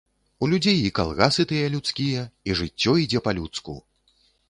У 0.45 0.47
людзей 0.53 0.79
і 0.85 0.91
калгасы 0.99 1.45
тыя 1.53 1.69
людскія 1.75 2.25
і 2.51 2.59
жыццё 2.63 2.99
ідзе 3.07 3.19
па-людску. 3.31 3.81